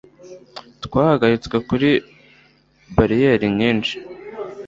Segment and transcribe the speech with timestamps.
[0.85, 1.89] twahagaritswe kuri
[2.95, 3.95] bariyeri nyinshi